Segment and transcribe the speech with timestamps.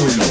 [0.00, 0.24] culo.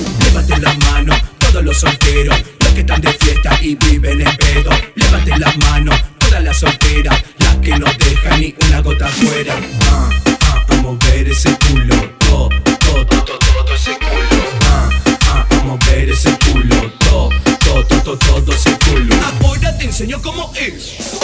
[0.62, 4.72] Las manos, todos los solteros, los que están de fiesta y viven en pedo.
[4.96, 9.56] Levante las manos, todas las solteras, las que no dejan ni una gota fuera.
[9.92, 10.10] Ah,
[10.42, 14.44] ah, a mover ese culo, todo, todo, todo, todo ese culo.
[14.64, 14.90] Ah,
[15.28, 17.30] ah, a mover ese culo, todo,
[17.64, 19.16] todo, todo, todo ese culo.
[19.42, 21.19] Ahora te enseño cómo es.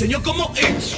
[0.00, 0.96] enseñó cómo es.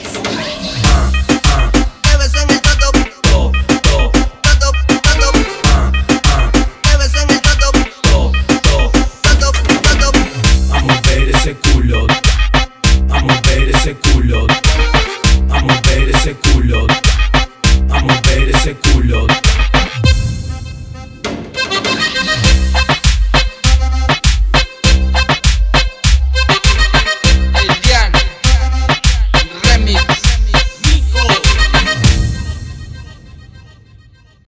[10.69, 12.07] Vamos a ver ese culo,
[13.09, 14.62] vamos a ver ese culo.